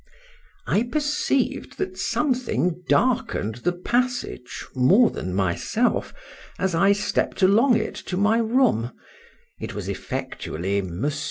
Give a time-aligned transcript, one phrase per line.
[0.65, 6.11] I PERCEIVED that something darken'd the passage more than myself,
[6.57, 8.93] as I stepp'd along it to my room;
[9.59, 11.19] it was effectually Mons.